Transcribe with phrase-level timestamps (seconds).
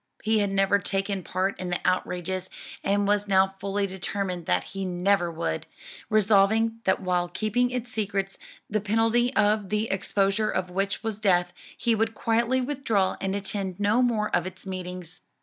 [0.23, 2.49] He had never taken part in the outrages
[2.83, 5.67] and was now fully determined that he never would;
[6.09, 11.53] resolving that while keeping its secrets, the penalty of the exposure of which was death,
[11.77, 15.21] he would quietly withdraw and attend no more of its meetings.